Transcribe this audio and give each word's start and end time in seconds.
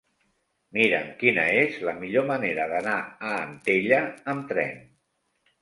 Mira'm 0.77 1.11
quina 1.23 1.43
és 1.57 1.77
la 1.89 1.93
millor 1.99 2.25
manera 2.31 2.65
d'anar 2.73 2.97
a 3.33 3.37
Antella 3.43 4.01
amb 4.35 4.49
tren. 4.55 4.85